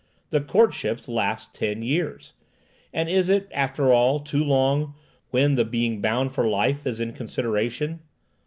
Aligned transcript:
The 0.31 0.41
courtships 0.41 1.07
last 1.07 1.53
ten 1.53 1.83
years! 1.83 2.33
And 2.91 3.07
is 3.07 3.29
it, 3.29 3.47
after 3.53 3.93
all, 3.93 4.19
too 4.19 4.43
long, 4.43 4.95
when 5.29 5.53
the 5.53 5.63
being 5.63 6.01
bound 6.01 6.31
for 6.31 6.47
life 6.47 6.87
is 6.87 6.99
in 6.99 7.13
consideration? 7.13 7.99